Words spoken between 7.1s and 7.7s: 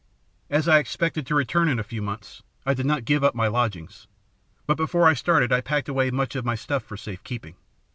keeping.